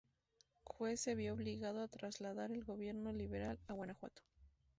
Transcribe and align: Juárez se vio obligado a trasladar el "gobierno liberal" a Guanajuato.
Juárez 0.63 0.99
se 0.99 1.13
vio 1.13 1.35
obligado 1.35 1.79
a 1.83 1.87
trasladar 1.87 2.51
el 2.51 2.63
"gobierno 2.63 3.11
liberal" 3.13 3.59
a 3.67 3.73
Guanajuato. 3.73 4.23